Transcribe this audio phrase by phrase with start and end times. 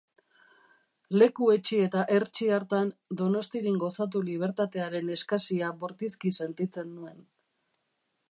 [1.21, 7.23] Leku hetsi eta hertsi hartan, Donostirin gozatu libertatearen eskasia bortizki sentitzen nuen.